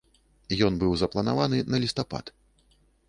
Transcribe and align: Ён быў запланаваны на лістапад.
Ён 0.67 0.73
быў 0.83 0.95
запланаваны 1.01 1.57
на 1.75 1.81
лістапад. 1.85 2.25